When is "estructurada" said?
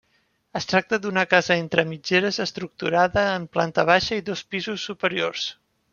2.47-3.27